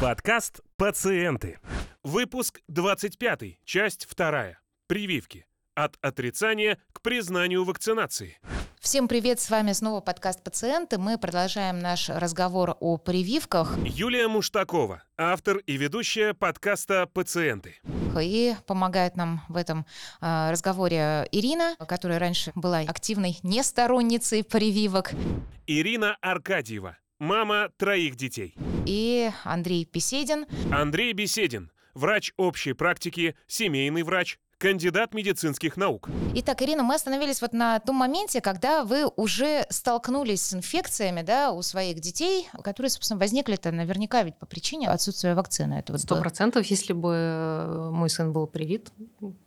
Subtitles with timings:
[0.00, 1.58] Подкаст «Пациенты».
[2.02, 4.56] Выпуск 25, часть 2.
[4.86, 5.44] Прививки.
[5.74, 8.38] От отрицания к признанию вакцинации.
[8.80, 10.96] Всем привет, с вами снова подкаст «Пациенты».
[10.96, 13.76] Мы продолжаем наш разговор о прививках.
[13.84, 17.76] Юлия Муштакова, автор и ведущая подкаста «Пациенты».
[18.18, 19.84] И помогает нам в этом
[20.22, 25.12] э, разговоре Ирина, которая раньше была активной несторонницей прививок.
[25.66, 28.56] Ирина Аркадьева, мама троих детей.
[28.86, 30.46] И Андрей Беседин.
[30.72, 36.10] Андрей Беседин, врач общей практики, семейный врач, кандидат медицинских наук.
[36.34, 41.50] Итак, Ирина, мы остановились вот на том моменте, когда вы уже столкнулись с инфекциями, да,
[41.50, 45.82] у своих детей, которые, собственно, возникли-то наверняка ведь по причине отсутствия вакцины.
[45.96, 48.92] Сто процентов, если бы мой сын был привит,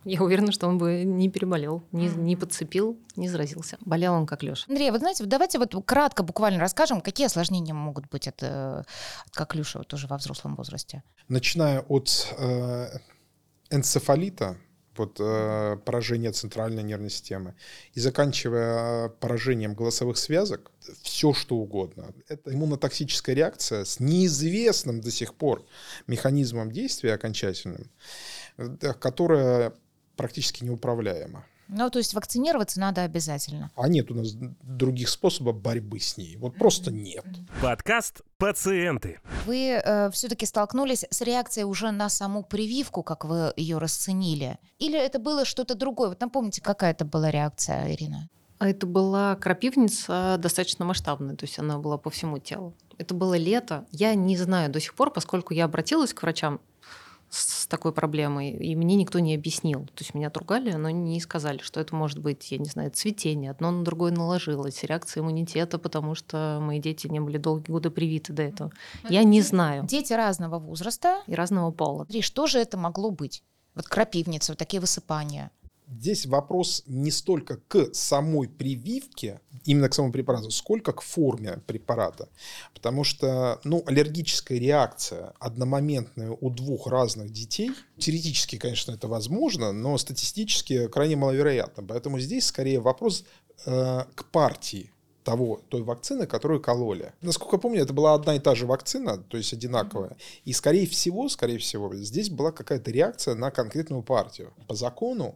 [0.03, 3.77] я уверена, что он бы не переболел, не, не подцепил, не заразился.
[3.81, 4.65] Болел он как Леша.
[4.67, 8.87] Андрей, вот знаете, давайте вот кратко буквально расскажем, какие осложнения могут быть от, от
[9.31, 11.03] как Леша вот уже во взрослом возрасте.
[11.27, 12.87] Начиная от э,
[13.69, 14.57] энцефалита,
[14.97, 17.55] вот, э, поражение центральной нервной системы,
[17.93, 22.13] и заканчивая поражением голосовых связок, все что угодно.
[22.27, 25.65] Это иммунотоксическая реакция с неизвестным до сих пор
[26.07, 27.89] механизмом действия окончательным,
[28.57, 29.73] э, которая
[30.15, 31.45] практически неуправляема.
[31.67, 33.71] Ну, то есть вакцинироваться надо обязательно.
[33.75, 36.35] А нет у нас других способов борьбы с ней.
[36.37, 37.25] Вот просто нет.
[37.61, 39.19] Подкаст «Пациенты».
[39.45, 44.57] Вы э, все-таки столкнулись с реакцией уже на саму прививку, как вы ее расценили?
[44.79, 46.09] Или это было что-то другое?
[46.09, 48.29] Вот напомните, какая это была реакция, Ирина?
[48.59, 52.73] А это была крапивница достаточно масштабная, то есть она была по всему телу.
[52.97, 53.85] Это было лето.
[53.91, 56.61] Я не знаю до сих пор, поскольку я обратилась к врачам
[57.33, 59.85] с такой проблемой, и мне никто не объяснил.
[59.87, 63.51] То есть меня отругали, но не сказали, что это может быть, я не знаю, цветение,
[63.51, 68.33] одно на другое наложилось, реакция иммунитета, потому что мои дети не были долгие годы привиты
[68.33, 68.71] до этого.
[69.03, 69.85] Но я не знаю.
[69.85, 71.23] Дети разного возраста.
[71.27, 72.03] И разного пола.
[72.03, 73.43] Смотри, что же это могло быть?
[73.75, 75.51] Вот крапивница, вот такие высыпания.
[75.87, 82.29] Здесь вопрос не столько к самой прививке, именно к самому препарату, сколько к форме препарата.
[82.73, 89.97] Потому что ну, аллергическая реакция одномоментная у двух разных детей, теоретически, конечно, это возможно, но
[89.97, 91.83] статистически крайне маловероятно.
[91.83, 93.25] Поэтому здесь скорее вопрос
[93.65, 94.91] э, к партии
[95.23, 97.13] того, той вакцины, которую кололи.
[97.21, 100.17] Насколько я помню, это была одна и та же вакцина, то есть одинаковая.
[100.45, 104.53] И скорее всего, скорее всего, здесь была какая-то реакция на конкретную партию.
[104.67, 105.35] По закону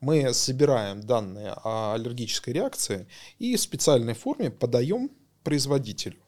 [0.00, 3.06] мы собираем данные о аллергической реакции
[3.38, 5.10] и в специальной форме подаем
[5.42, 6.18] производителю.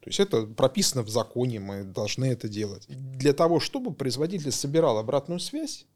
[0.00, 2.84] То есть это прописано в законе, мы должны это делать.
[2.88, 5.86] Для того, чтобы производитель собирал обратную связь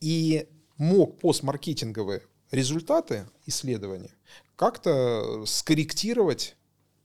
[0.00, 4.12] и мог постмаркетинговые результаты исследования
[4.56, 6.56] как-то скорректировать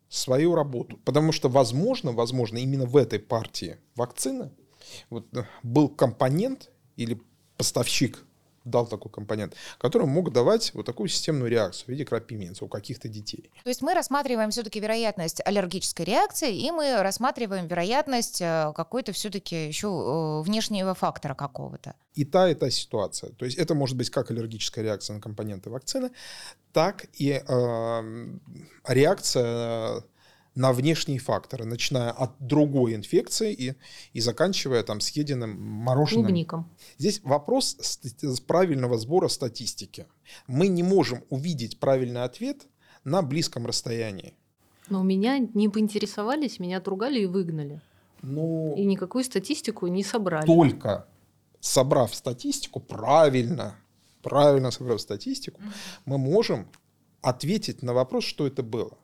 [0.08, 0.98] свою работу.
[1.06, 4.52] Потому что, возможно, возможно, именно в этой партии вакцины
[5.10, 5.28] вот,
[5.64, 7.22] был компонент или
[7.58, 8.26] поставщик
[8.64, 13.08] дал такой компонент, который мог давать вот такую системную реакцию в виде крапивницы у каких-то
[13.08, 13.52] детей.
[13.64, 19.68] То есть мы рассматриваем все-таки вероятность аллергической реакции, и мы рассматриваем вероятность э, какой-то все-таки
[19.68, 21.96] еще э, внешнего фактора какого-то.
[22.14, 23.32] И та, и та ситуация.
[23.32, 26.12] То есть это может быть как аллергическая реакция на компоненты вакцины,
[26.74, 28.28] так и э,
[28.88, 30.04] реакция
[30.60, 33.76] на внешние факторы, начиная от другой инфекции и,
[34.12, 36.26] и заканчивая там съеденным мороженым.
[36.26, 36.70] Клубником.
[36.98, 40.06] Здесь вопрос с правильного сбора статистики.
[40.48, 42.68] Мы не можем увидеть правильный ответ
[43.06, 44.34] на близком расстоянии.
[44.90, 47.80] Но меня не поинтересовались, меня отругали и выгнали.
[48.22, 50.46] Ну, и никакую статистику не собрали.
[50.46, 51.08] Только
[51.62, 53.76] собрав статистику правильно,
[54.22, 55.62] правильно собрав статистику,
[56.04, 56.68] мы можем
[57.22, 58.98] ответить на вопрос, что это было.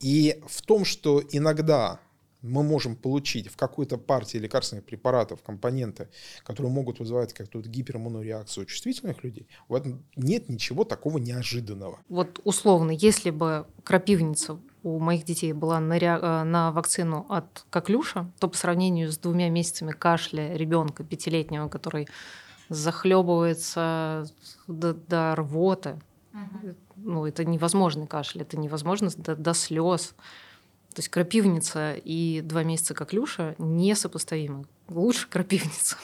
[0.00, 2.00] И в том, что иногда
[2.42, 6.08] мы можем получить в какой-то партии лекарственных препаратов компоненты,
[6.42, 12.00] которые могут вызывать какую-то гипериммунную реакцию чувствительных людей, в этом нет ничего такого неожиданного.
[12.08, 16.18] Вот условно, если бы крапивница у моих детей была на, ре...
[16.20, 22.08] Э, на вакцину от коклюша, то по сравнению с двумя месяцами кашля ребенка пятилетнего, который
[22.70, 24.26] захлебывается
[24.66, 26.00] до, до рвоты,
[26.32, 26.74] угу
[27.04, 30.14] ну, это невозможный кашель, это невозможно до, до слез.
[30.94, 34.64] То есть крапивница и два месяца коклюша несопоставимы.
[34.88, 35.96] Лучше крапивница.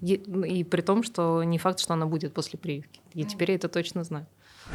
[0.00, 3.00] И, и при том, что не факт, что она будет после прививки.
[3.12, 4.26] И теперь я это точно знаю.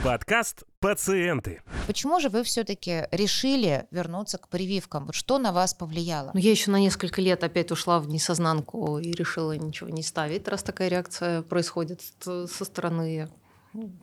[0.04, 1.62] Подкаст «Пациенты».
[1.88, 5.06] Почему же вы все-таки решили вернуться к прививкам?
[5.06, 6.32] Вот что на вас повлияло?
[6.34, 10.48] Ну, я еще на несколько лет опять ушла в несознанку и решила ничего не ставить,
[10.48, 13.30] раз такая реакция происходит со стороны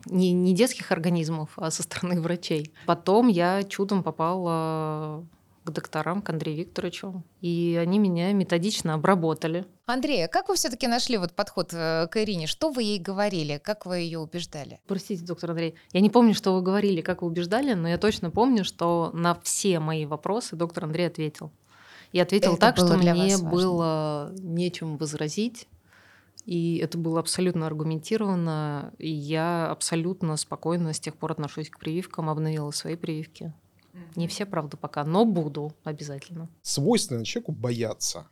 [0.06, 2.72] не, не детских организмов, а со стороны врачей.
[2.86, 5.24] Потом я чудом попала
[5.64, 9.64] к докторам, к Андрею Викторовичу, и они меня методично обработали.
[9.86, 12.46] Андрей, а как вы все-таки нашли вот подход э, к Ирине?
[12.46, 13.60] Что вы ей говорили?
[13.62, 14.80] Как вы ее убеждали?
[14.86, 18.30] Простите, доктор Андрей, я не помню, что вы говорили, как вы убеждали, но я точно
[18.30, 21.52] помню, что на все мои вопросы доктор Андрей ответил.
[22.12, 23.48] И ответил Это так, что мне важно.
[23.48, 25.66] было нечем возразить.
[26.44, 28.92] И это было абсолютно аргументировано.
[28.98, 33.52] И я абсолютно спокойно с тех пор отношусь к прививкам, обновила свои прививки.
[34.16, 36.48] Не все, правда, пока, но буду обязательно.
[36.62, 38.26] Свойственно человеку бояться.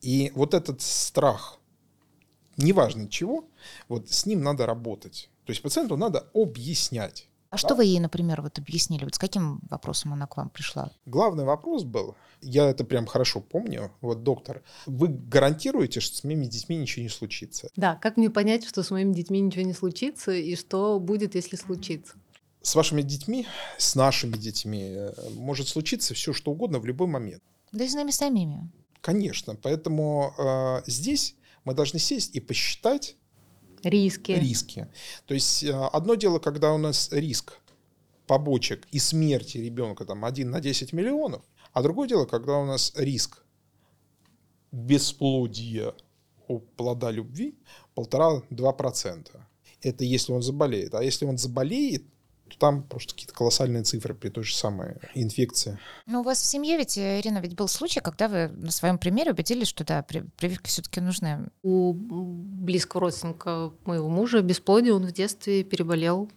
[0.00, 1.58] И вот этот страх,
[2.56, 3.48] неважно чего,
[3.88, 5.30] вот с ним надо работать.
[5.44, 7.28] То есть пациенту надо объяснять.
[7.56, 9.04] А что вы ей, например, вот объяснили?
[9.04, 10.90] Вот с каким вопросом она к вам пришла?
[11.06, 16.44] Главный вопрос был, я это прям хорошо помню, вот доктор, вы гарантируете, что с моими
[16.44, 17.70] детьми ничего не случится?
[17.74, 21.56] Да, как мне понять, что с моими детьми ничего не случится, и что будет, если
[21.56, 22.16] случится?
[22.60, 23.46] С вашими детьми,
[23.78, 27.42] с нашими детьми э, может случиться все, что угодно в любой момент.
[27.72, 28.70] Да и с нами самими.
[29.00, 33.16] Конечно, поэтому э, здесь мы должны сесть и посчитать
[33.86, 34.32] Риски.
[34.32, 34.88] риски.
[35.26, 37.58] То есть э, одно дело, когда у нас риск
[38.26, 41.42] побочек и смерти ребенка там 1 на 10 миллионов,
[41.72, 43.44] а другое дело, когда у нас риск
[44.72, 45.94] бесплодия
[46.48, 47.58] у плода любви
[47.94, 49.46] полтора-два процента.
[49.82, 50.94] Это если он заболеет.
[50.94, 52.04] А если он заболеет,
[52.58, 55.78] там просто какие-то колоссальные цифры при той же самой инфекции.
[56.06, 58.98] Ну, у вас в семье ведь, э, Ирина, ведь был случай, когда вы на своем
[58.98, 61.50] примере убедились, что да, при- прививки все-таки нужны.
[61.62, 66.30] У близкого родственника моего мужа бесплодие он в детстве переболел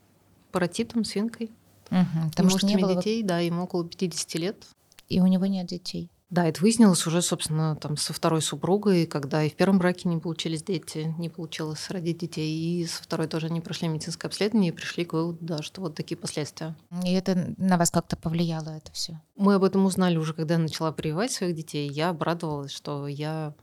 [0.52, 1.52] паротитом, свинкой.
[1.90, 2.96] Мгм, потому что не было...
[2.96, 4.66] детей, да, ему около 50 лет.
[5.08, 6.12] И у него нет детей.
[6.30, 10.20] Да, это выяснилось уже, собственно, там со второй супругой, когда и в первом браке не
[10.20, 14.76] получились дети, не получилось родить детей, и со второй тоже они прошли медицинское обследование и
[14.76, 16.76] пришли к выводу, да, что вот такие последствия.
[17.04, 19.20] И это на вас как-то повлияло, это все.
[19.36, 21.90] Мы об этом узнали уже, когда я начала прививать своих детей.
[21.90, 23.56] Я обрадовалась, что я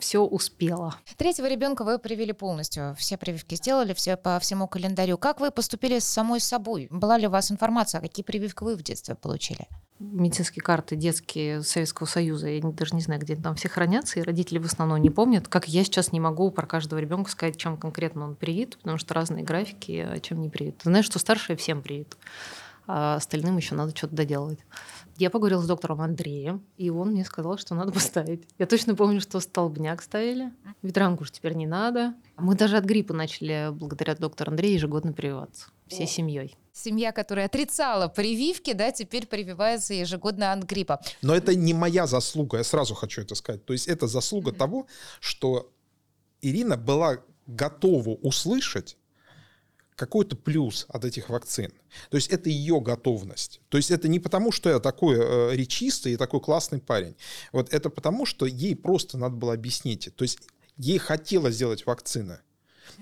[0.00, 0.96] все успела.
[1.16, 2.94] Третьего ребенка вы привели полностью.
[2.98, 5.18] Все прививки сделали, все по всему календарю.
[5.18, 6.88] Как вы поступили с самой собой?
[6.90, 9.66] Была ли у вас информация, какие прививки вы в детстве получили?
[10.00, 14.22] Медицинские карты детские Советского Союза, я даже не знаю, где они там все хранятся, и
[14.22, 15.48] родители в основном не помнят.
[15.48, 19.14] Как я сейчас не могу про каждого ребенка сказать, чем конкретно он привит, потому что
[19.14, 20.82] разные графики, а чем не привит.
[20.84, 22.16] Знаешь, что старший всем привит,
[22.86, 24.60] а остальным еще надо что-то доделывать.
[25.18, 28.46] Я поговорила с доктором Андреем, и он мне сказал, что надо поставить.
[28.56, 30.52] Я точно помню, что столбняк ставили.
[30.80, 32.14] Ветеранку уж теперь не надо.
[32.36, 35.66] Мы даже от гриппа начали, благодаря доктору Андрею, ежегодно прививаться.
[35.88, 36.56] Всей семьей.
[36.72, 41.00] Семья, которая отрицала прививки, да, теперь прививается ежегодно от гриппа.
[41.20, 43.64] Но это не моя заслуга, я сразу хочу это сказать.
[43.64, 44.86] То есть это заслуга того,
[45.18, 45.72] что
[46.42, 47.18] Ирина была
[47.48, 48.96] готова услышать
[49.98, 51.72] какой-то плюс от этих вакцин.
[52.08, 53.60] То есть это ее готовность.
[53.68, 57.16] То есть это не потому, что я такой э, речистый и такой классный парень.
[57.52, 60.08] Вот это потому, что ей просто надо было объяснить.
[60.14, 60.38] То есть
[60.76, 62.38] ей хотелось сделать вакцины.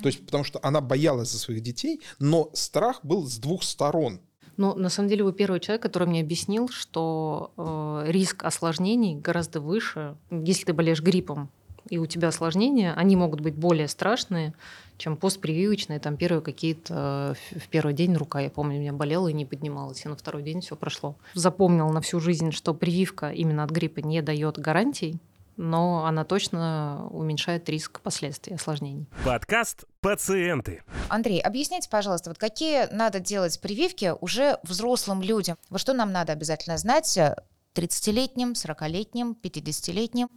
[0.03, 4.21] То есть потому что она боялась за своих детей, но страх был с двух сторон.
[4.57, 9.61] Ну, на самом деле, вы первый человек, который мне объяснил, что э, риск осложнений гораздо
[9.61, 10.17] выше.
[10.31, 11.51] Если ты болеешь гриппом
[11.89, 14.55] и у тебя осложнения, они могут быть более страшные,
[14.99, 19.29] чем постпрививочные, там первые какие-то э, в первый день рука, я помню, у меня болела
[19.29, 21.17] и не поднималась, и на второй день все прошло.
[21.35, 25.19] Запомнил на всю жизнь, что прививка именно от гриппа не дает гарантий,
[25.57, 29.07] но она точно уменьшает риск последствий осложнений.
[29.25, 30.83] Подкаст «Пациенты».
[31.09, 35.57] Андрей, объясните, пожалуйста, вот какие надо делать прививки уже взрослым людям?
[35.71, 37.37] Вот что нам надо обязательно знать э,
[37.75, 40.29] 30-летним, 40-летним, 50-летним?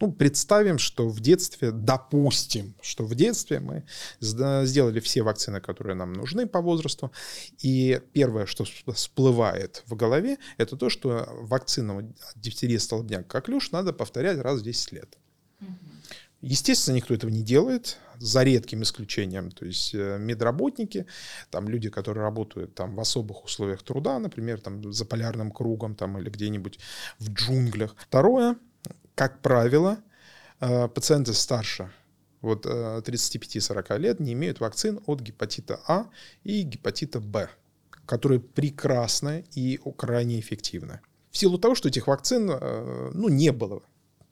[0.00, 3.84] Ну, представим, что в детстве, допустим, что в детстве мы
[4.20, 7.12] сделали все вакцины, которые нам нужны по возрасту,
[7.62, 13.70] и первое, что всп- всплывает в голове, это то, что вакцину от дифтерии, столбняк, коклюш
[13.72, 15.16] надо повторять раз в 10 лет.
[16.42, 19.50] Естественно, никто этого не делает, за редким исключением.
[19.50, 21.06] То есть э, медработники,
[21.50, 26.18] там люди, которые работают там в особых условиях труда, например, там за полярным кругом там,
[26.18, 26.78] или где-нибудь
[27.18, 27.96] в джунглях.
[27.98, 28.56] Второе,
[29.16, 29.98] как правило,
[30.60, 31.90] э, пациенты старше
[32.42, 36.06] вот э, 35-40 лет не имеют вакцин от гепатита А
[36.44, 37.48] и гепатита Б,
[38.06, 41.00] которые прекрасны и крайне эффективны.
[41.30, 43.82] В силу того, что этих вакцин э, ну, не было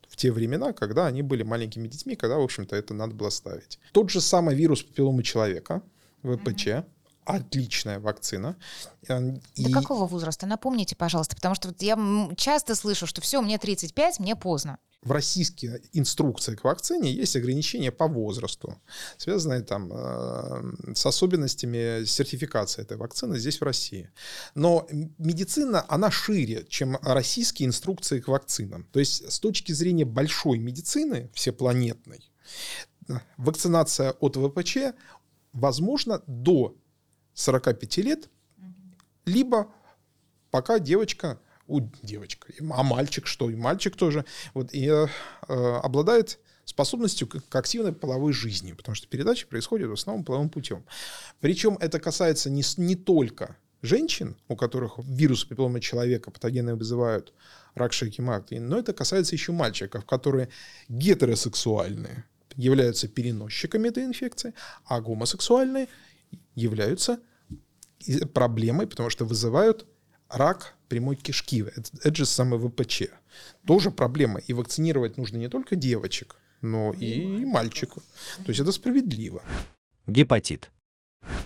[0.07, 3.79] в те времена, когда они были маленькими детьми, когда, в общем-то, это надо было ставить.
[3.91, 5.81] Тот же самый вирус папилломы человека,
[6.23, 6.85] ВПЧ,
[7.25, 8.55] отличная вакцина.
[9.07, 9.19] Э,
[9.57, 10.45] До какого возраста?
[10.45, 11.97] Напомните, пожалуйста, потому что вот я
[12.37, 14.77] часто слышу, что все, мне 35, мне поздно.
[15.01, 18.79] в российской инструкции к вакцине есть ограничения по возрасту,
[19.17, 24.09] связанные там э, с особенностями сертификации этой вакцины здесь в России.
[24.55, 24.87] Но
[25.19, 28.87] медицина, она шире, чем российские инструкции к вакцинам.
[28.91, 32.31] То есть с точки зрения большой медицины, всепланетной,
[33.37, 34.77] вакцинация от ВПЧ
[35.53, 36.75] возможна до
[37.35, 38.29] 45 лет,
[39.25, 39.67] либо
[40.51, 43.49] пока девочка у девочка, а мальчик что?
[43.49, 45.07] И мальчик тоже вот, и, э,
[45.47, 50.83] обладает способностью к, активной половой жизни, потому что передача происходит в основном половым путем.
[51.39, 57.33] Причем это касается не, не только женщин, у которых вирус папиллома человека патогены вызывают
[57.75, 60.49] рак шейки матки, но это касается еще мальчиков, которые
[60.87, 62.25] гетеросексуальные,
[62.55, 64.53] являются переносчиками этой инфекции,
[64.85, 65.87] а гомосексуальные
[66.55, 67.19] являются
[68.33, 69.85] проблемой, потому что вызывают
[70.29, 71.61] рак прямой кишки.
[71.61, 73.03] Это, это же самый ВПЧ.
[73.65, 74.39] Тоже проблема.
[74.39, 78.03] И вакцинировать нужно не только девочек, но и, и мальчиков.
[78.37, 79.41] То есть это справедливо.
[80.07, 80.71] Гепатит.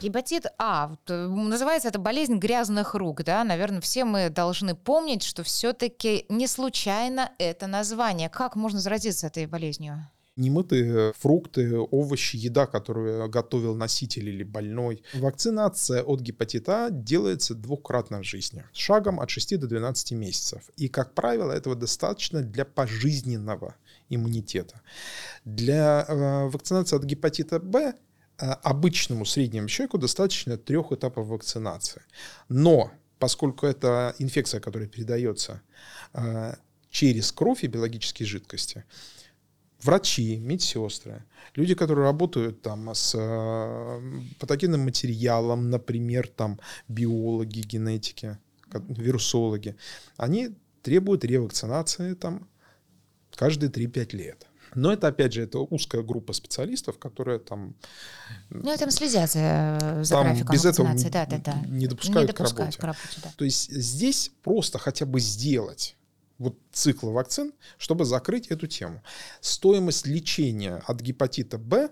[0.02, 0.96] Гепатит А.
[1.08, 3.44] Э, называется это болезнь грязных рук, да?
[3.44, 8.30] Наверное, все мы должны помнить, что все-таки не случайно это название.
[8.30, 10.10] Как можно заразиться этой болезнью?
[10.36, 15.04] Немытые фрукты, овощи, еда, которую готовил носитель или больной.
[15.14, 20.70] Вакцинация от гепатита делается двукратно в жизни, шагом от 6 до 12 месяцев.
[20.78, 23.76] И, как правило, этого достаточно для пожизненного
[24.10, 24.82] иммунитета.
[25.46, 27.94] Для э, вакцинации от гепатита Б
[28.38, 32.02] э, обычному среднему человеку достаточно трех этапов вакцинации.
[32.48, 35.62] Но поскольку это инфекция, которая передается
[36.14, 36.56] э,
[36.90, 38.86] через кровь и биологические жидкости,
[39.82, 41.24] врачи, медсестры,
[41.56, 44.02] люди, которые работают там с э,
[44.40, 48.38] патогенным материалом, например, там биологи, генетики,
[48.74, 49.76] вирусологи,
[50.18, 52.48] они требуют ревакцинации там
[53.36, 54.46] каждые 3-5 лет.
[54.76, 57.76] Но это, опять же, это узкая группа специалистов, которые там...
[58.50, 61.62] Ну, там следят за, за там графиком без этого да, да, да.
[61.68, 62.78] не допускают, не допускают к работе.
[62.78, 63.32] К работе да.
[63.36, 65.96] То есть здесь просто хотя бы сделать
[66.40, 69.04] вот цикла вакцин, чтобы закрыть эту тему.
[69.42, 71.92] Стоимость лечения от гепатита Б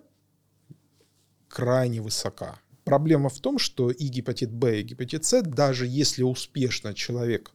[1.48, 2.60] крайне высока.
[2.84, 7.52] Проблема в том, что и гепатит Б, и гепатит С, даже если успешно человек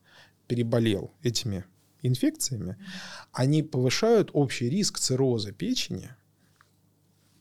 [0.46, 1.64] переболел этими
[2.02, 2.76] инфекциями,
[3.32, 6.11] они повышают общий риск цирроза печени,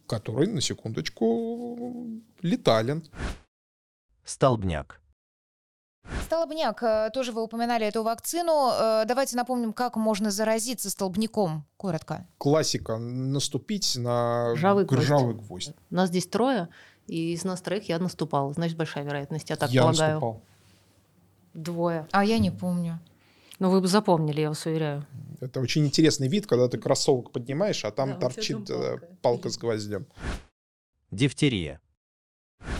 [0.08, 3.04] который, на секундочку, летален.
[4.24, 5.01] Столбняк.
[6.26, 8.72] Столбняк, э, тоже вы упоминали эту вакцину.
[8.72, 12.26] Э, давайте напомним, как можно заразиться столбняком, коротко.
[12.38, 15.04] Классика, наступить на ржавый гвоздь.
[15.04, 15.74] Ржавый гвоздь.
[15.90, 16.70] Нас здесь трое,
[17.08, 18.54] и из нас троих я наступал.
[18.54, 20.14] Значит, большая вероятность, я так я полагаю.
[20.16, 20.42] наступал.
[21.54, 22.08] Двое.
[22.12, 23.00] А я не помню.
[23.60, 25.06] Ну, вы бы запомнили, я вас уверяю.
[25.40, 29.08] Это очень интересный вид, когда ты кроссовок поднимаешь, а там Да, торчит э, палка.
[29.22, 30.08] палка с гвоздем.
[31.12, 31.80] Дифтерия.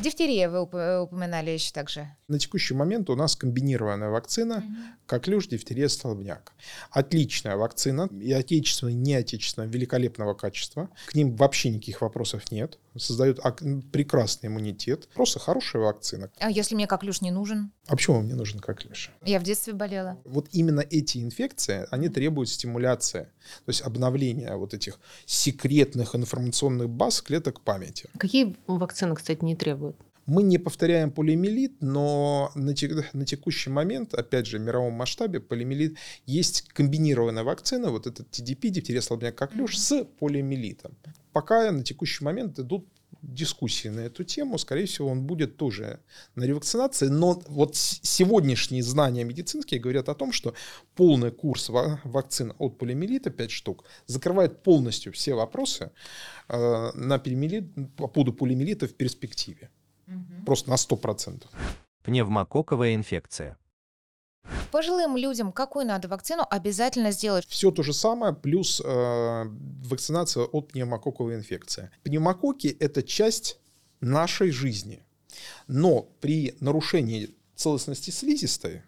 [0.02, 2.08] Дифтерия вы уп- упоминали еще также.
[2.28, 4.64] На текущий момент у нас комбинированная вакцина,
[5.06, 6.54] коклюш, дифтерия, столбняк.
[6.92, 10.90] Отличная вакцина, и отечественная, и неотечественная, великолепного качества.
[11.08, 12.80] К ним вообще никаких вопросов нет.
[12.98, 15.08] Создают ак- прекрасный иммунитет.
[15.14, 16.30] Просто хорошая вакцина.
[16.40, 17.72] А если мне коклюш не нужен?
[17.88, 19.12] А почему мне нужен коклюш?
[19.26, 20.18] Я в детстве болела.
[20.26, 23.22] Вот именно эти инфекции, они требуют стимуляции,
[23.66, 28.10] то есть обновления вот этих секретных информационных баз клеток памяти.
[28.18, 29.96] Какие вакцины, кстати, не требуют?
[30.26, 35.40] Мы не повторяем полиомиелит, но на, те- на текущий момент, опять же, в мировом масштабе
[35.40, 40.96] полиомиелит есть комбинированная вакцина, вот этот TDP, дифтерия слабняк коклюш, с полиомиелитом.
[41.34, 42.88] Пока на текущий момент идут
[43.22, 46.00] дискуссии на эту тему, скорее всего, он будет тоже
[46.36, 50.54] на ревакцинации, но вот сегодняшние знания медицинские говорят о том, что
[50.96, 55.92] полный курс ва- вакцин от полиомиелита, 5 штук, закрывает полностью все вопросы
[56.48, 59.70] э, на полиомиелит, по поводу полиомиелита в перспективе.
[60.46, 61.46] Просто на 100%.
[62.04, 63.58] Пневмококковая инфекция.
[64.72, 67.46] Пожилым людям какую надо вакцину обязательно сделать?
[67.48, 69.44] Все то же самое, плюс э,
[69.86, 71.92] вакцинация от пневмококковой инфекции.
[72.04, 73.60] Пневмококки– это часть
[74.00, 75.04] нашей жизни.
[75.68, 78.84] Но при нарушении целостности слизистой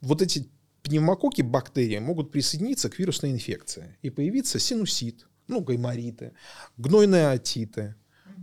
[0.00, 0.48] вот эти
[0.82, 6.32] пневмококки, бактерии, могут присоединиться к вирусной инфекции и появиться синусит, ну, гаймориты,
[6.76, 7.94] гнойные отиты,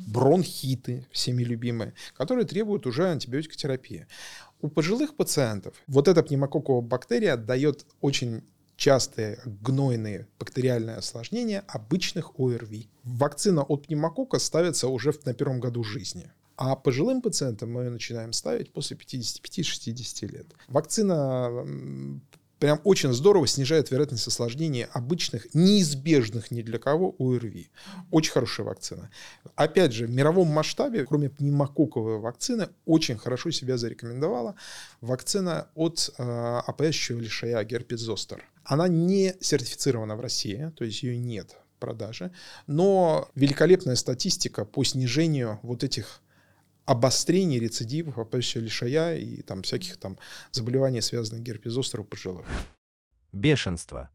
[0.08, 4.08] бронхиты, всеми любимые, которые требуют уже антибиотикотерапии.
[4.62, 8.44] У пожилых пациентов вот эта пневмококковая бактерия дает очень
[8.76, 12.90] частые гнойные бактериальные осложнения обычных ОРВИ.
[13.04, 16.32] Вакцина от пневмокока ставится уже на первом году жизни.
[16.56, 20.48] А пожилым пациентам мы ее начинаем ставить после 55-60 лет.
[20.68, 21.66] Вакцина
[22.60, 27.70] прям очень здорово снижает вероятность осложнений обычных, неизбежных ни для кого ОРВИ.
[28.12, 29.10] Очень хорошая вакцина.
[29.56, 34.56] Опять же, в мировом масштабе, кроме пневмококковой вакцины, очень хорошо себя зарекомендовала
[35.02, 38.00] вакцина от э, опоящего лишая герпес.
[38.64, 42.32] Она не сертифицирована в России, то есть ее нет в продаже,
[42.68, 46.22] но великолепная статистика по снижению вот этих
[46.90, 50.18] обострений, рецидивов, опасения лишая и там всяких там
[50.52, 52.48] заболеваний, связанных с герпес у пожилых.
[53.32, 54.10] Бешенство.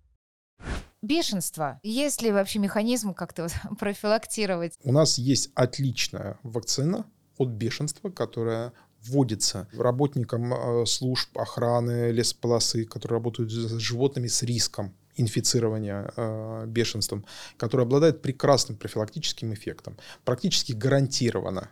[1.00, 1.78] Бешенство.
[1.84, 4.74] Есть ли вообще механизм как-то вот профилактировать?
[4.82, 7.06] У нас есть отличная вакцина
[7.38, 14.96] от бешенства, которая вводится работникам э, служб охраны лесополосы, которые работают с животными с риском
[15.14, 17.24] инфицирования э, бешенством,
[17.56, 19.96] который обладает прекрасным профилактическим эффектом.
[20.24, 21.70] Практически гарантированно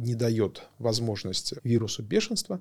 [0.00, 2.60] не дает возможности вирусу бешенства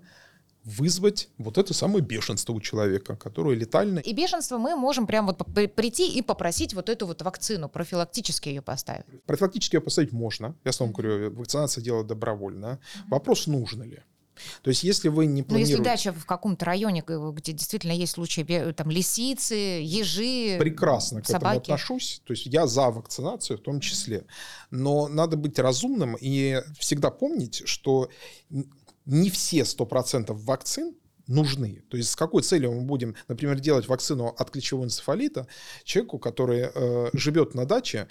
[0.66, 4.00] вызвать вот это самое бешенство у человека, которое летально.
[4.00, 5.38] И бешенство мы можем прям вот
[5.76, 9.06] прийти и попросить вот эту вот вакцину, профилактически ее поставить.
[9.26, 10.56] Профилактически ее поставить можно.
[10.66, 12.80] Я снова говорю, вакцинация дело добровольно.
[13.08, 14.04] Вопрос, нужно ли.
[14.62, 15.78] То есть, если вы не планируете...
[15.78, 21.28] Ну, если дача в каком-то районе, где действительно есть случаи там лисицы, ежи, Прекрасно собаки.
[21.28, 22.22] к этому отношусь.
[22.26, 24.26] То есть, я за вакцинацию в том числе.
[24.72, 28.10] Но надо быть разумным и всегда помнить, что
[29.06, 30.96] не все 100% вакцин
[31.30, 31.84] нужны.
[31.90, 35.48] То есть с какой целью мы будем, например, делать вакцину от клещевого энцефалита
[35.84, 38.08] человеку, который э, живет на даче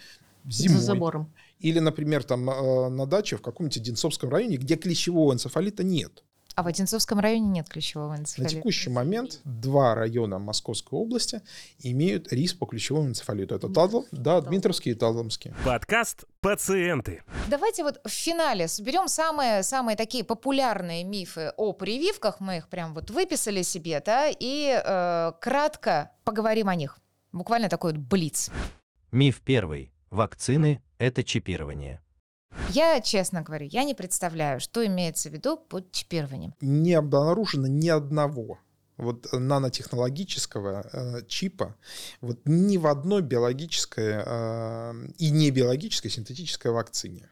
[0.47, 0.79] зимой.
[0.79, 1.33] За забором.
[1.61, 6.23] Или, например, там э, на даче в каком-нибудь Одинцовском районе, где клещевого энцефалита нет.
[6.59, 8.53] А в Одинцовском районе нет клещевого энцефалита.
[8.53, 11.41] На текущий момент два района Московской области
[11.79, 13.55] имеют риск по клещевому энцефалиту.
[13.55, 15.55] Это Тадл, да, Дмитровский и Талдомский.
[15.65, 17.23] Подкаст «Пациенты».
[17.49, 22.41] Давайте вот в финале соберем самые, самые такие популярные мифы о прививках.
[22.41, 26.99] Мы их прям вот выписали себе, да, и э, кратко поговорим о них.
[27.31, 28.51] Буквально такой вот блиц.
[29.13, 29.93] Миф первый.
[30.11, 32.01] Вакцины– это чипирование.
[32.71, 36.55] Я, честно говорю, я не представляю, что имеется в виду под чипированием.
[36.61, 38.59] Не обнаружено ни одного
[38.99, 41.77] вот нанотехнологического э, чипа
[42.21, 47.31] вот ни в одной биологической э, и не биологической синтетической вакцине.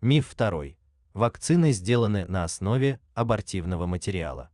[0.00, 0.78] Миф второй.
[1.12, 4.50] Вакцины сделаны на основе абортивного материала.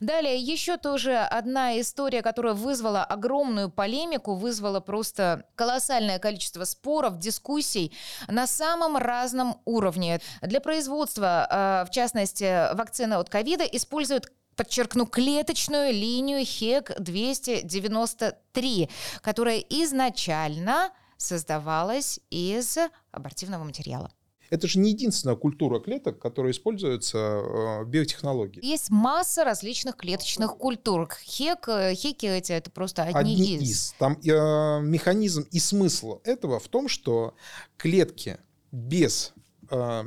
[0.00, 7.92] Далее еще тоже одна история, которая вызвала огромную полемику, вызвала просто колоссальное количество споров, дискуссий
[8.28, 10.20] на самом разном уровне.
[10.40, 18.90] Для производства, а, в частности, вакцины от ковида используют подчеркну, клеточную линию ХЕК-293,
[19.22, 22.78] которая изначально создавалась из
[23.12, 24.10] абортивного материала.
[24.52, 28.62] Это же не единственная культура клеток, которая используется э, в биотехнологии.
[28.62, 31.08] Есть масса различных клеточных культур.
[31.24, 33.62] Хек, э, хеки эти это просто одни, одни из.
[33.62, 33.94] из.
[33.98, 37.34] Там э, механизм и смысл этого в том, что
[37.78, 38.40] клетки
[38.72, 39.32] без
[39.70, 40.04] э,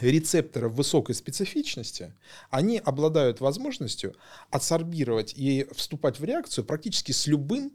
[0.00, 2.14] рецепторов высокой специфичности,
[2.50, 4.14] они обладают возможностью
[4.50, 7.72] адсорбировать и вступать в реакцию практически с любым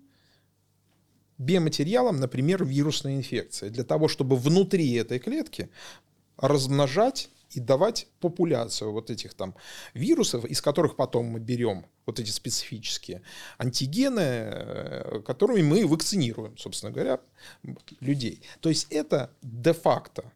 [1.38, 5.70] биоматериалом, например, вирусной инфекции, для того, чтобы внутри этой клетки
[6.38, 9.56] размножать и давать популяцию вот этих там
[9.94, 13.22] вирусов, из которых потом мы берем вот эти специфические
[13.58, 17.20] антигены, э, которыми мы вакцинируем, собственно говоря,
[18.00, 18.42] людей.
[18.60, 20.32] То есть это де-факто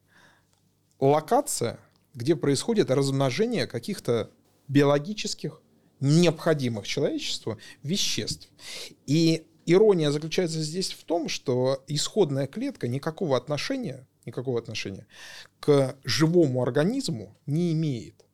[0.99, 1.79] локация,
[2.13, 4.31] где происходит размножение каких-то
[4.67, 5.61] биологических
[5.99, 8.49] необходимых человечеству веществ.
[9.05, 15.07] И ирония заключается здесь в том, что исходная клетка никакого отношения, никакого отношения
[15.59, 18.25] к живому организму не имеет.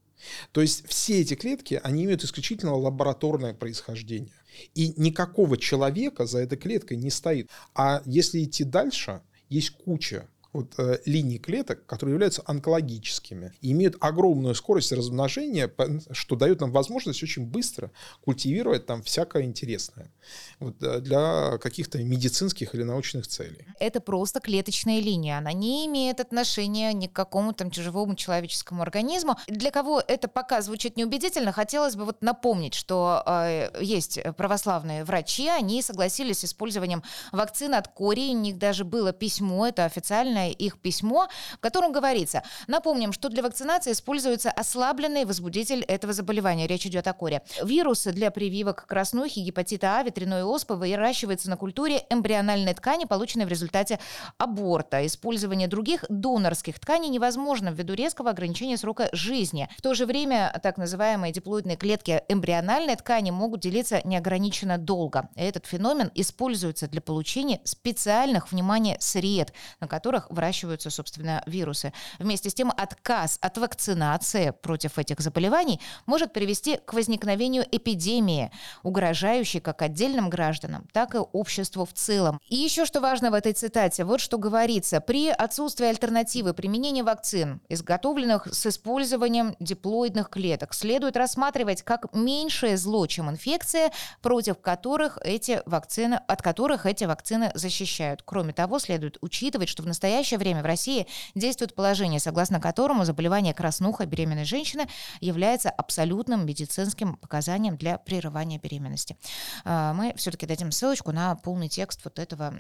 [0.52, 4.34] То есть все эти клетки, они имеют исключительно лабораторное происхождение.
[4.74, 7.50] И никакого человека за этой клеткой не стоит.
[7.76, 13.98] А если идти дальше, есть куча вот, э, линий клеток, которые являются онкологическими и имеют
[14.00, 15.72] огромную скорость размножения,
[16.12, 20.12] что дает нам возможность очень быстро культивировать там всякое интересное
[20.60, 23.66] вот, э, для каких-то медицинских или научных целей.
[23.80, 29.38] Это просто клеточная линия, она не имеет отношения ни к какому там живому человеческому организму.
[29.48, 35.48] Для кого это пока звучит неубедительно, хотелось бы вот напомнить, что э, есть православные врачи,
[35.48, 40.50] они согласились с использованием вакцины от кори, у них даже было письмо, это официально официальное
[40.50, 46.68] их письмо, в котором говорится, напомним, что для вакцинации используется ослабленный возбудитель этого заболевания.
[46.68, 47.42] Речь идет о коре.
[47.64, 53.50] Вирусы для прививок краснухи, гепатита А, ветряной оспы выращиваются на культуре эмбриональной ткани, полученной в
[53.50, 54.00] результате
[54.38, 55.06] аборта.
[55.06, 59.68] Использование других донорских тканей невозможно ввиду резкого ограничения срока жизни.
[59.78, 65.30] В то же время так называемые диплоидные клетки эмбриональной ткани могут делиться неограниченно долго.
[65.36, 71.94] Этот феномен используется для получения специальных, внимание, сред, на которых выращиваются, собственно, вирусы.
[72.20, 78.52] Вместе с тем, отказ от вакцинации против этих заболеваний может привести к возникновению эпидемии,
[78.84, 82.40] угрожающей как отдельным гражданам, так и обществу в целом.
[82.48, 85.02] И еще что важно в этой цитате, вот что говорится.
[85.02, 93.08] При отсутствии альтернативы применения вакцин, изготовленных с использованием диплоидных клеток, следует рассматривать как меньшее зло,
[93.08, 98.22] чем инфекция, против которых эти вакцины, от которых эти вакцины защищают.
[98.26, 99.88] Кроме того, следует учитывать, что в
[100.18, 104.88] настоящее время в России действует положение, согласно которому заболевание краснуха беременной женщины
[105.22, 109.16] является абсолютным медицинским показанием для прерывания беременности.
[109.64, 112.54] А, мы все-таки дадим ссылочку на полный текст вот этого,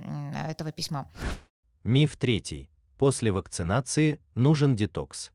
[0.47, 1.09] этого письма.
[1.83, 2.69] Миф третий.
[2.99, 5.31] После вакцинации нужен детокс.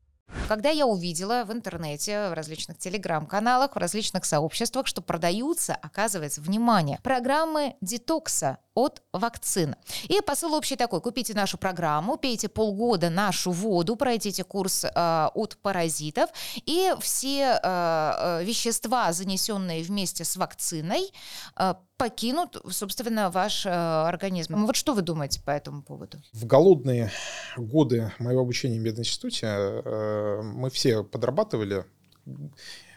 [0.47, 6.99] Когда я увидела в интернете, в различных телеграм-каналах, в различных сообществах, что продаются, оказывается, внимание,
[7.01, 9.75] программы детокса от вакцин.
[10.03, 15.57] И посыл общий такой, купите нашу программу, пейте полгода нашу воду, пройдите курс э, от
[15.61, 16.29] паразитов,
[16.65, 21.13] и все э, э вещества, занесенные вместе с вакциной,
[21.57, 24.65] э, покинут, собственно, ваш э, организм.
[24.65, 26.17] Вот что вы думаете по этому поводу?
[26.33, 27.09] В голодные
[27.55, 31.85] годы моего обучения в мединституте э, мы все подрабатывали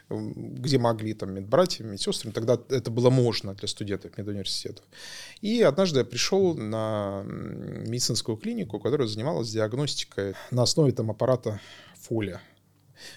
[0.08, 2.32] где могли, там, медбратьями, медсестрами.
[2.32, 4.84] Тогда это было можно для студентов медуниверситетов.
[5.40, 11.60] И однажды я пришел на медицинскую клинику, которая занималась диагностикой на основе там аппарата
[12.02, 12.40] Фоля.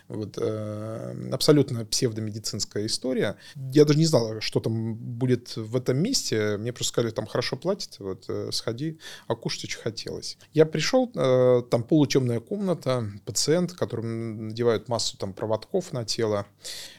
[0.08, 3.38] Вот, э, абсолютно псевдомедицинская история.
[3.56, 6.58] Я даже не знал, что там будет в этом месте.
[6.58, 10.38] Мне просто сказали, там хорошо платят, вот, э, сходи, а кушать очень хотелось.
[10.54, 16.46] Я пришел, э, там полутемная комната, пациент, которому надевают массу там проводков на тело,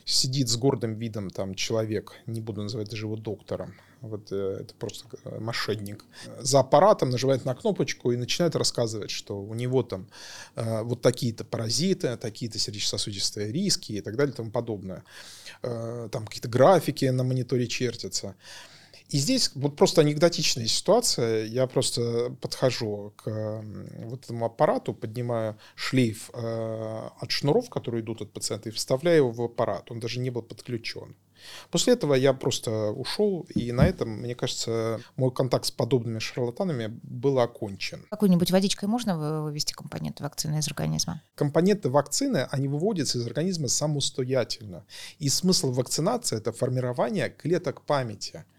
[0.05, 4.75] сидит с гордым видом там человек, не буду называть даже его доктором, вот э, это
[4.75, 6.05] просто э, мошенник.
[6.39, 10.09] За аппаратом нажимает на кнопочку и начинает рассказывать, что у него там
[10.57, 15.05] э, вот такие-то паразиты, такие-то сердечно-сосудистые риски и так далее и тому подобное.
[15.63, 18.35] Там какие-то графики на мониторе чертятся.
[19.11, 21.45] И здесь вот просто анекдотичная ситуация.
[21.45, 23.63] Я просто подхожу к
[23.99, 29.43] вот этому аппарату, поднимаю шлейф от шнуров, которые идут от пациента, и вставляю его в
[29.43, 29.91] аппарат.
[29.91, 31.15] Он даже не был подключен.
[31.71, 36.99] После этого я просто ушел, и на этом, мне кажется, мой контакт с подобными шарлатанами
[37.03, 38.05] был окончен.
[38.11, 41.23] Какой-нибудь водичкой можно вывести компоненты вакцины из организма?
[41.35, 44.85] Компоненты вакцины, они выводятся из организма самостоятельно.
[45.19, 48.45] И смысл вакцинации– это формирование клеток памяти–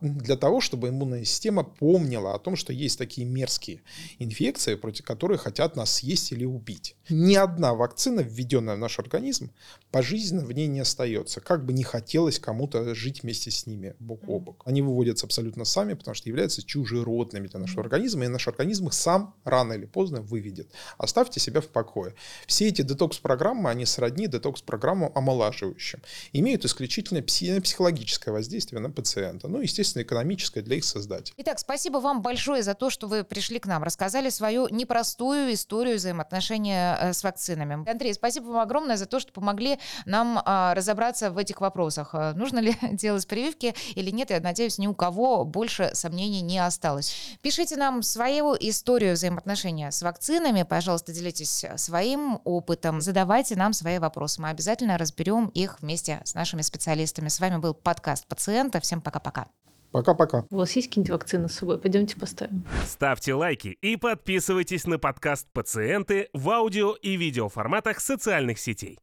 [0.00, 3.82] для того, чтобы иммунная система помнила о том, что есть такие мерзкие
[4.18, 6.96] инфекции, против которых хотят нас съесть или убить.
[7.08, 9.50] Ни одна вакцина, введенная в наш организм,
[9.90, 14.20] пожизненно в ней не остается, как бы не хотелось кому-то жить вместе с ними бок
[14.28, 14.62] о бок.
[14.66, 18.92] Они выводятся абсолютно сами, потому что являются чужеродными для нашего организма, и наш организм их
[18.92, 20.70] сам рано или поздно выведет.
[20.98, 22.14] Оставьте себя в покое.
[22.46, 26.02] Все эти детокс-программы, они сродни детокс-программам омолаживающим.
[26.32, 29.48] Имеют исключительно психологическое воздействие на пациента.
[29.48, 31.34] Ну и естественно, экономическое для их создателей.
[31.38, 35.96] Итак, спасибо вам большое за то, что вы пришли к нам, рассказали свою непростую историю
[35.96, 37.88] взаимоотношения э, с вакцинами.
[37.90, 42.10] Андрей, спасибо вам огромное за то, что помогли нам а, разобраться в этих вопросах.
[42.12, 46.58] Э, нужно ли делать прививки или нет, я надеюсь, ни у кого больше сомнений не
[46.58, 47.14] осталось.
[47.42, 54.40] Пишите нам свою историю взаимоотношения с вакцинами, пожалуйста, делитесь своим опытом, задавайте нам свои вопросы.
[54.42, 57.28] Мы обязательно разберем их вместе с нашими специалистами.
[57.28, 58.80] С вами был подкаст «Пациента».
[58.80, 59.46] Всем пока-пока.
[59.90, 60.44] Пока-пока.
[60.50, 61.78] У вас есть какие-нибудь вакцины с собой?
[61.78, 62.64] Пойдемте поставим.
[62.86, 68.98] Ставьте лайки и подписывайтесь на подкаст «Пациенты» в аудио и видеоформатах социальных сетей.